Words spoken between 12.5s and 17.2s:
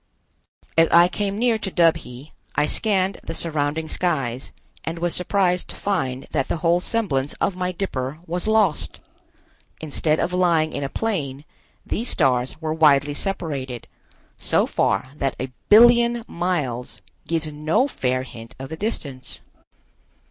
were widely separated, so far that a billion miles